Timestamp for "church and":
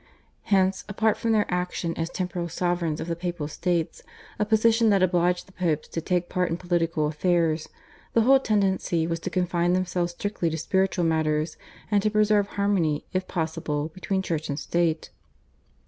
14.23-14.57